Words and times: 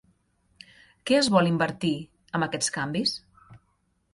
Què 1.09 1.17
es 1.17 1.29
vol 1.35 1.49
invertir 1.51 1.93
amb 2.39 2.47
aquests 2.47 2.73
canvis? 2.79 3.15